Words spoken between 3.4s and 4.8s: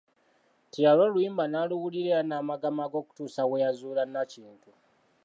bwe yazuula Nakintu.